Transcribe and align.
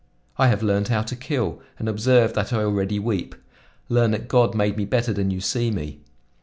I 0.39 0.47
have 0.47 0.63
learned 0.63 0.87
how 0.87 1.03
to 1.03 1.15
kill, 1.15 1.61
and 1.77 1.87
observe 1.87 2.33
that 2.33 2.51
I 2.51 2.63
already 2.63 2.97
weep; 2.97 3.35
learn 3.87 4.09
that 4.09 4.27
God 4.27 4.55
made 4.55 4.75
me 4.75 4.83
better 4.85 5.13
than 5.13 5.29
you 5.29 5.41
see 5.41 5.69
me.' 5.69 5.99